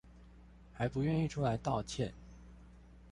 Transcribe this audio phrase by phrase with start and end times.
[0.73, 2.11] 還不願意出來道歉